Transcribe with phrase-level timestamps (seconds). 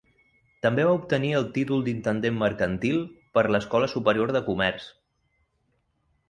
[0.65, 2.97] També va obtenir el títol d'Intendent Mercantil
[3.39, 4.89] per l'Escola Superior de Comerç.